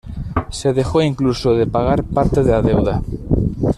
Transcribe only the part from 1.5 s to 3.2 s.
de pagar parte de la deuda.